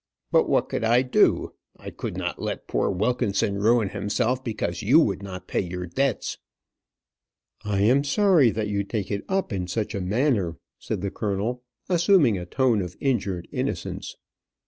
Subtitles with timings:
[0.31, 1.53] But what could I do?
[1.77, 6.39] I could not let poor Wilkinson ruin himself because you would not pay your debts."
[7.63, 11.61] "I am sorry that you take it up in such a manner," said the colonel,
[11.87, 14.15] assuming a tone of injured innocence.